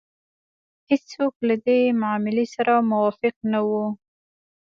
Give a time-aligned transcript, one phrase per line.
[0.89, 3.85] هېڅوک له دې معاملې سره موافق نه وو.